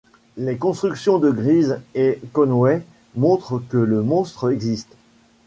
Les 0.35 0.57
constructions 0.57 1.19
de 1.19 1.29
Griess 1.29 1.79
et 1.93 2.19
Conway 2.33 2.83
montrent 3.15 3.59
que 3.69 3.77
le 3.77 4.01
Monstre 4.01 4.51
existe. 4.51 4.95